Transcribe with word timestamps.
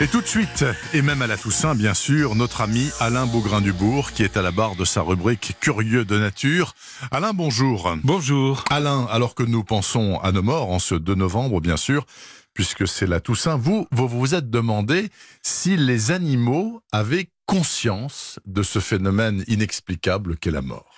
Et 0.00 0.08
tout 0.08 0.20
de 0.20 0.26
suite, 0.26 0.64
et 0.92 1.02
même 1.02 1.22
à 1.22 1.28
la 1.28 1.36
Toussaint, 1.36 1.76
bien 1.76 1.94
sûr, 1.94 2.34
notre 2.34 2.62
ami 2.62 2.90
Alain 2.98 3.26
Beaugrain-Dubourg, 3.26 4.10
qui 4.10 4.24
est 4.24 4.36
à 4.36 4.42
la 4.42 4.50
barre 4.50 4.74
de 4.74 4.84
sa 4.84 5.02
rubrique 5.02 5.54
Curieux 5.60 6.04
de 6.04 6.18
nature. 6.18 6.74
Alain, 7.12 7.32
bonjour. 7.32 7.94
Bonjour. 8.02 8.64
Alain, 8.70 9.06
alors 9.08 9.36
que 9.36 9.44
nous 9.44 9.62
pensons 9.62 10.18
à 10.18 10.32
nos 10.32 10.42
morts, 10.42 10.70
en 10.70 10.80
ce 10.80 10.96
2 10.96 11.14
novembre, 11.14 11.60
bien 11.60 11.76
sûr, 11.76 12.06
puisque 12.54 12.88
c'est 12.88 13.06
la 13.06 13.20
Toussaint, 13.20 13.56
vous, 13.56 13.86
vous 13.92 14.08
vous 14.08 14.34
êtes 14.34 14.50
demandé 14.50 15.10
si 15.42 15.76
les 15.76 16.10
animaux 16.10 16.82
avaient 16.90 17.28
conscience 17.46 18.40
de 18.46 18.62
ce 18.62 18.78
phénomène 18.78 19.44
inexplicable 19.48 20.36
qu'est 20.36 20.50
la 20.50 20.62
mort 20.62 20.90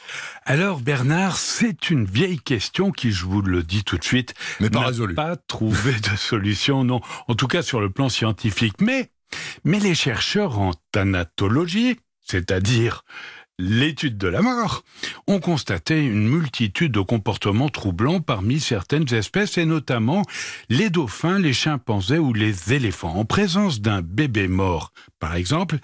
Alors 0.44 0.80
Bernard, 0.80 1.38
c'est 1.38 1.90
une 1.90 2.04
vieille 2.04 2.38
question 2.38 2.92
qui, 2.92 3.12
je 3.12 3.24
vous 3.24 3.42
le 3.42 3.62
dis 3.62 3.84
tout 3.84 3.98
de 3.98 4.04
suite, 4.04 4.34
n'est 4.60 4.70
pas 4.70 4.86
résolue. 4.86 5.14
Pas 5.14 5.36
trouvé 5.36 5.92
de 5.92 6.16
solution, 6.16 6.84
non. 6.84 7.00
En 7.28 7.34
tout 7.34 7.48
cas 7.48 7.62
sur 7.62 7.80
le 7.80 7.90
plan 7.90 8.08
scientifique. 8.08 8.80
Mais, 8.80 9.10
mais 9.64 9.80
les 9.80 9.94
chercheurs 9.94 10.58
en 10.58 10.72
thanatologie, 10.92 11.98
c'est-à-dire 12.22 13.04
l'étude 13.58 14.18
de 14.18 14.28
la 14.28 14.42
mort, 14.42 14.84
ont 15.26 15.40
constaté 15.40 15.98
une 16.00 16.28
multitude 16.28 16.92
de 16.92 17.00
comportements 17.00 17.68
troublants 17.68 18.20
parmi 18.20 18.60
certaines 18.60 19.12
espèces 19.14 19.58
et 19.58 19.64
notamment 19.64 20.22
les 20.68 20.90
dauphins, 20.90 21.38
les 21.38 21.52
chimpanzés 21.52 22.18
ou 22.18 22.32
les 22.32 22.72
éléphants. 22.72 23.16
En 23.16 23.24
présence 23.24 23.80
d'un 23.80 24.02
bébé 24.02 24.48
mort, 24.48 24.92
par 25.18 25.34
exemple, 25.34 25.78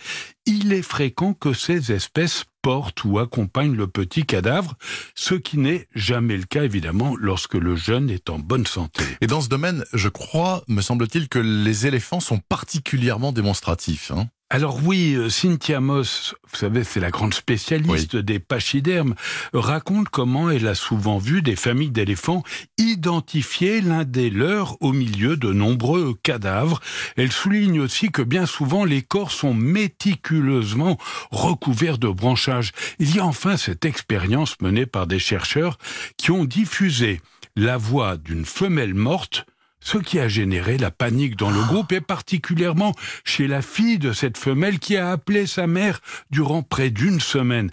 il 0.44 0.72
est 0.72 0.82
fréquent 0.82 1.34
que 1.34 1.52
ces 1.52 1.92
espèces 1.92 2.44
portent 2.62 3.04
ou 3.04 3.18
accompagnent 3.18 3.74
le 3.74 3.88
petit 3.88 4.24
cadavre, 4.24 4.74
ce 5.14 5.34
qui 5.34 5.58
n'est 5.58 5.88
jamais 5.94 6.36
le 6.36 6.44
cas 6.44 6.62
évidemment 6.62 7.16
lorsque 7.16 7.54
le 7.54 7.74
jeune 7.74 8.08
est 8.08 8.30
en 8.30 8.38
bonne 8.38 8.66
santé. 8.66 9.04
Et 9.20 9.26
dans 9.26 9.40
ce 9.40 9.48
domaine, 9.48 9.84
je 9.92 10.08
crois, 10.08 10.62
me 10.68 10.80
semble-t-il, 10.80 11.28
que 11.28 11.40
les 11.40 11.86
éléphants 11.86 12.20
sont 12.20 12.38
particulièrement 12.38 13.32
démonstratifs. 13.32 14.12
Hein 14.12 14.28
alors 14.52 14.80
oui, 14.84 15.14
euh, 15.14 15.30
Cynthia 15.30 15.80
Moss, 15.80 16.34
vous 16.50 16.58
savez, 16.58 16.84
c'est 16.84 17.00
la 17.00 17.10
grande 17.10 17.32
spécialiste 17.32 18.16
des 18.16 18.38
pachydermes, 18.38 19.14
raconte 19.54 20.10
comment 20.10 20.50
elle 20.50 20.66
a 20.66 20.74
souvent 20.74 21.16
vu 21.16 21.40
des 21.40 21.56
familles 21.56 21.90
d'éléphants 21.90 22.42
identifier 22.76 23.80
l'un 23.80 24.04
des 24.04 24.28
leurs 24.28 24.76
au 24.82 24.92
milieu 24.92 25.38
de 25.38 25.50
nombreux 25.54 26.14
cadavres. 26.22 26.80
Elle 27.16 27.32
souligne 27.32 27.80
aussi 27.80 28.10
que 28.10 28.20
bien 28.20 28.44
souvent 28.44 28.84
les 28.84 29.00
corps 29.00 29.32
sont 29.32 29.54
méticuleusement 29.54 30.98
recouverts 31.30 31.96
de 31.96 32.08
branchages. 32.08 32.72
Il 32.98 33.16
y 33.16 33.20
a 33.20 33.24
enfin 33.24 33.56
cette 33.56 33.86
expérience 33.86 34.60
menée 34.60 34.84
par 34.84 35.06
des 35.06 35.18
chercheurs 35.18 35.78
qui 36.18 36.30
ont 36.30 36.44
diffusé 36.44 37.22
la 37.56 37.78
voix 37.78 38.18
d'une 38.18 38.44
femelle 38.44 38.92
morte 38.92 39.46
ce 39.82 39.98
qui 39.98 40.18
a 40.18 40.28
généré 40.28 40.78
la 40.78 40.90
panique 40.90 41.36
dans 41.36 41.50
le 41.50 41.62
groupe 41.62 41.92
et 41.92 42.00
particulièrement 42.00 42.94
chez 43.24 43.46
la 43.46 43.62
fille 43.62 43.98
de 43.98 44.12
cette 44.12 44.38
femelle 44.38 44.78
qui 44.78 44.96
a 44.96 45.10
appelé 45.10 45.46
sa 45.46 45.66
mère 45.66 46.00
durant 46.30 46.62
près 46.62 46.90
d'une 46.90 47.20
semaine 47.20 47.70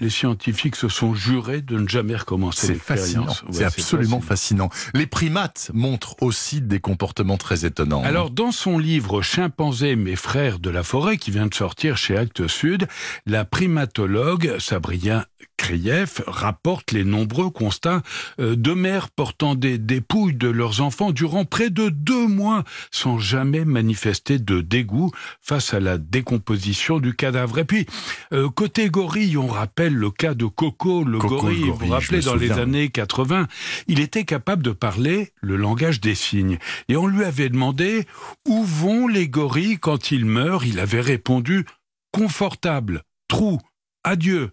les 0.00 0.10
scientifiques 0.10 0.76
se 0.76 0.88
sont 0.88 1.14
jurés 1.14 1.62
de 1.62 1.78
ne 1.78 1.88
jamais 1.88 2.16
recommencer 2.16 2.68
l'expérience. 2.68 3.44
c'est 3.50 3.64
absolument 3.64 4.20
fascinant. 4.20 4.70
Les 4.94 5.06
primates 5.06 5.70
montrent 5.72 6.16
aussi 6.20 6.60
des 6.60 6.80
comportements 6.80 7.36
très 7.36 7.64
étonnants. 7.64 8.02
Alors, 8.02 8.30
dans 8.30 8.52
son 8.52 8.78
livre 8.78 9.22
Chimpanzés, 9.22 9.96
mes 9.96 10.16
frères 10.16 10.58
de 10.58 10.70
la 10.70 10.82
forêt, 10.82 11.16
qui 11.16 11.30
vient 11.30 11.46
de 11.46 11.54
sortir 11.54 11.96
chez 11.96 12.16
Actes 12.16 12.46
Sud, 12.48 12.86
la 13.26 13.44
primatologue 13.44 14.58
Sabrina 14.58 15.26
Krief 15.68 16.22
rapporte 16.26 16.92
les 16.92 17.04
nombreux 17.04 17.50
constats 17.50 18.00
euh, 18.40 18.56
de 18.56 18.72
mères 18.72 19.10
portant 19.10 19.54
des 19.54 19.76
dépouilles 19.76 20.34
de 20.34 20.48
leurs 20.48 20.80
enfants 20.80 21.12
durant 21.12 21.44
près 21.44 21.68
de 21.68 21.90
deux 21.90 22.26
mois 22.26 22.64
sans 22.90 23.18
jamais 23.18 23.66
manifester 23.66 24.38
de 24.38 24.62
dégoût 24.62 25.10
face 25.42 25.74
à 25.74 25.80
la 25.80 25.98
décomposition 25.98 27.00
du 27.00 27.14
cadavre. 27.14 27.58
Et 27.58 27.66
puis, 27.66 27.84
euh, 28.32 28.48
côté 28.48 28.88
gorille, 28.88 29.36
on 29.36 29.46
rappelle 29.46 29.92
le 29.92 30.10
cas 30.10 30.32
de 30.32 30.46
Coco, 30.46 31.04
le 31.04 31.18
gorille, 31.18 31.64
vous 31.64 31.74
vous 31.74 31.92
rappelez, 31.92 32.20
dans 32.20 32.34
les 32.34 32.52
années 32.52 32.88
80, 32.88 33.46
il 33.88 34.00
était 34.00 34.24
capable 34.24 34.62
de 34.62 34.72
parler 34.72 35.34
le 35.42 35.56
langage 35.56 36.00
des 36.00 36.14
signes. 36.14 36.56
Et 36.88 36.96
on 36.96 37.06
lui 37.06 37.24
avait 37.24 37.50
demandé 37.50 38.06
où 38.46 38.64
vont 38.64 39.06
les 39.06 39.28
gorilles 39.28 39.78
quand 39.78 40.12
ils 40.12 40.24
meurent? 40.24 40.64
Il 40.64 40.80
avait 40.80 41.02
répondu 41.02 41.66
confortable, 42.10 43.02
trou, 43.28 43.60
adieu. 44.02 44.52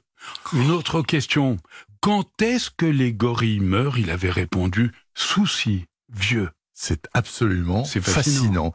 Une 0.54 0.72
autre 0.72 1.02
question. 1.02 1.58
Quand 2.02 2.42
est-ce 2.42 2.70
que 2.70 2.86
les 2.86 3.14
gorilles 3.14 3.60
meurent? 3.60 3.98
Il 3.98 4.12
avait 4.12 4.30
répondu 4.30 4.92
souci, 5.16 5.86
vieux. 6.14 6.50
C'est 6.74 7.08
absolument 7.14 7.84
fascinant. 7.86 8.74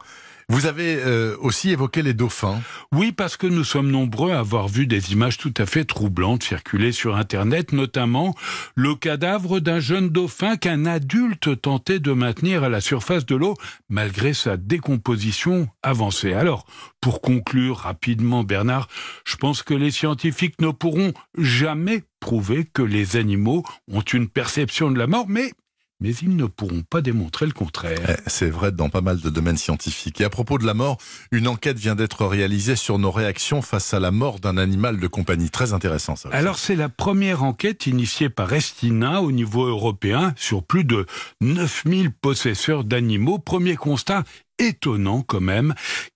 Vous 0.51 0.65
avez 0.65 0.97
euh, 0.97 1.37
aussi 1.39 1.69
évoqué 1.69 2.01
les 2.01 2.13
dauphins. 2.13 2.59
Oui, 2.91 3.13
parce 3.13 3.37
que 3.37 3.47
nous 3.47 3.63
sommes 3.63 3.89
nombreux 3.89 4.33
à 4.33 4.39
avoir 4.39 4.67
vu 4.67 4.85
des 4.85 5.13
images 5.13 5.37
tout 5.37 5.53
à 5.55 5.65
fait 5.65 5.85
troublantes 5.85 6.43
circuler 6.43 6.91
sur 6.91 7.15
Internet, 7.15 7.71
notamment 7.71 8.35
le 8.75 8.95
cadavre 8.95 9.61
d'un 9.61 9.79
jeune 9.79 10.09
dauphin 10.09 10.57
qu'un 10.57 10.85
adulte 10.85 11.61
tentait 11.61 11.99
de 11.99 12.11
maintenir 12.11 12.65
à 12.65 12.69
la 12.69 12.81
surface 12.81 13.25
de 13.25 13.35
l'eau 13.35 13.55
malgré 13.87 14.33
sa 14.33 14.57
décomposition 14.57 15.69
avancée. 15.83 16.33
Alors, 16.33 16.65
pour 16.99 17.21
conclure 17.21 17.77
rapidement, 17.77 18.43
Bernard, 18.43 18.89
je 19.23 19.37
pense 19.37 19.63
que 19.63 19.73
les 19.73 19.89
scientifiques 19.89 20.59
ne 20.59 20.71
pourront 20.71 21.13
jamais 21.37 22.03
prouver 22.19 22.65
que 22.65 22.81
les 22.81 23.15
animaux 23.15 23.63
ont 23.89 24.01
une 24.01 24.27
perception 24.27 24.91
de 24.91 24.99
la 24.99 25.07
mort, 25.07 25.27
mais 25.29 25.53
mais 26.01 26.13
ils 26.15 26.35
ne 26.35 26.45
pourront 26.45 26.81
pas 26.81 27.01
démontrer 27.01 27.45
le 27.45 27.53
contraire. 27.53 27.99
Eh, 28.09 28.15
c'est 28.27 28.49
vrai 28.49 28.71
dans 28.71 28.89
pas 28.89 29.01
mal 29.01 29.21
de 29.21 29.29
domaines 29.29 29.57
scientifiques. 29.57 30.19
Et 30.19 30.23
à 30.23 30.29
propos 30.29 30.57
de 30.57 30.65
la 30.65 30.73
mort, 30.73 30.97
une 31.31 31.47
enquête 31.47 31.77
vient 31.77 31.95
d'être 31.95 32.25
réalisée 32.25 32.75
sur 32.75 32.99
nos 32.99 33.11
réactions 33.11 33.61
face 33.61 33.93
à 33.93 33.99
la 33.99 34.11
mort 34.11 34.39
d'un 34.39 34.57
animal 34.57 34.99
de 34.99 35.07
compagnie. 35.07 35.49
Très 35.49 35.73
intéressant 35.73 36.15
ça. 36.15 36.29
Alors 36.31 36.57
c'est 36.57 36.75
la 36.75 36.89
première 36.89 37.43
enquête 37.43 37.85
initiée 37.85 38.29
par 38.29 38.51
Estina 38.51 39.21
au 39.21 39.31
niveau 39.31 39.65
européen 39.65 40.33
sur 40.35 40.63
plus 40.63 40.83
de 40.83 41.05
9000 41.41 42.11
possesseurs 42.11 42.83
d'animaux. 42.83 43.37
Premier 43.37 43.75
constat 43.75 44.23
étonnant 44.57 45.21
quand 45.21 45.41
même, 45.41 45.73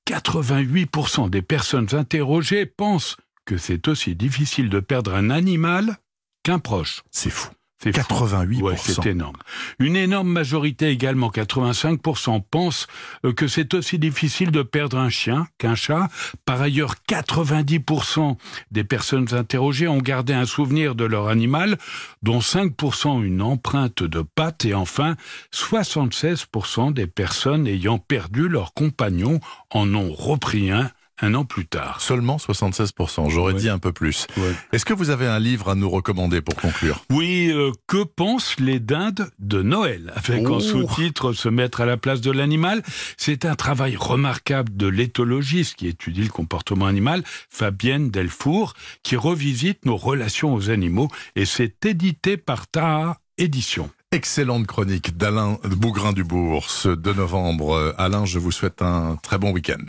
88% 0.07 1.29
des 1.29 1.41
personnes 1.41 1.88
interrogées 1.94 2.66
pensent 2.66 3.18
que 3.45 3.57
c'est 3.57 3.88
aussi 3.88 4.16
difficile 4.16 4.69
de 4.69 4.79
perdre 4.79 5.13
un 5.13 5.29
animal 5.29 5.97
qu'un 6.44 6.59
proche. 6.59 7.03
C'est 7.12 7.29
fou. 7.29 7.50
C'est 7.78 7.91
88%. 7.91 8.62
Ouais, 8.62 8.75
c'est 8.78 9.06
énorme. 9.06 9.36
Une 9.80 9.96
énorme 9.96 10.30
majorité 10.30 10.88
également, 10.90 11.30
85%, 11.30 12.41
pensent 12.50 12.88
euh, 13.25 13.34
que 13.34 13.47
c'est 13.47 13.74
aussi 13.74 14.00
difficile 14.00 14.52
de 14.52 14.63
perdre 14.63 14.97
un 14.97 15.09
chien 15.09 15.47
qu'un 15.58 15.75
chat. 15.75 16.09
Par 16.46 16.62
ailleurs, 16.62 16.96
90% 17.09 18.38
des 18.72 18.84
personnes 18.84 19.28
interrogées 19.34 19.88
ont 19.88 20.00
gardé 20.00 20.34
un 20.34 20.46
souvenir 20.46 20.96
de 20.96 21.03
leur 21.03 21.28
animal, 21.28 21.78
dont 22.24 22.40
5% 22.40 23.24
une 23.24 23.41
empreinte 23.41 24.03
de 24.03 24.22
patte. 24.22 24.66
Et 24.66 24.74
enfin, 24.74 25.16
76% 25.53 26.94
des 26.94 27.07
personnes 27.07 27.68
ayant 27.68 28.00
perdu 28.00 28.47
leur 28.47 28.74
compagnon 28.74 29.40
en 29.69 29.94
ont 29.94 30.13
repris 30.13 30.72
un 30.72 30.92
un 31.21 31.33
an 31.33 31.45
plus 31.45 31.65
tard. 31.65 32.01
Seulement 32.01 32.37
76%, 32.37 33.29
j'aurais 33.29 33.53
dit 33.53 33.69
un 33.69 33.79
peu 33.79 33.91
plus. 33.91 34.27
Est-ce 34.71 34.85
que 34.85 34.93
vous 34.93 35.09
avez 35.09 35.27
un 35.27 35.39
livre 35.39 35.69
à 35.69 35.75
nous 35.75 35.89
recommander 35.89 36.41
pour 36.41 36.55
conclure? 36.55 37.03
Oui, 37.11 37.51
euh, 37.51 37.71
Que 37.87 38.03
pensent 38.03 38.59
les 38.59 38.79
dindes 38.79 39.29
de 39.39 39.61
Noël? 39.61 40.13
Avec 40.15 40.47
en 40.47 40.55
oh. 40.55 40.59
sous-titre 40.59 41.33
Se 41.33 41.49
mettre 41.49 41.81
à 41.81 41.85
la 41.85 41.97
place 41.97 42.21
de 42.21 42.31
l'animal. 42.31 42.83
C'est 43.17 43.45
un 43.45 43.55
travail 43.55 43.95
remarquable 43.95 44.75
de 44.75 44.87
l'éthologiste 44.87 45.75
qui 45.75 45.87
étudie 45.87 46.23
le 46.23 46.29
comportement 46.29 46.85
animal, 46.85 47.23
Fabienne 47.49 48.09
Delfour, 48.09 48.73
qui 49.03 49.15
revisite 49.15 49.85
nos 49.85 49.97
relations 49.97 50.53
aux 50.53 50.69
animaux 50.69 51.09
et 51.35 51.45
c'est 51.45 51.85
édité 51.85 52.37
par 52.37 52.67
Taha 52.67 53.17
Édition. 53.37 53.89
Excellente 54.11 54.65
chronique 54.65 55.17
d'Alain 55.17 55.57
Bougrain-Dubourg 55.65 56.69
ce 56.69 56.87
2 56.87 57.13
novembre. 57.13 57.93
Alain, 57.97 58.23
je 58.25 58.39
vous 58.39 58.51
souhaite 58.51 58.81
un 58.81 59.18
très 59.21 59.38
bon 59.38 59.51
week-end. 59.51 59.83